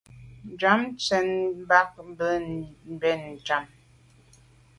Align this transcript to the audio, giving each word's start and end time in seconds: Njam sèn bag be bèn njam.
Njam 0.51 0.81
sèn 1.05 1.27
bag 1.69 1.89
be 2.17 2.29
bèn 3.01 3.21
njam. 3.37 3.65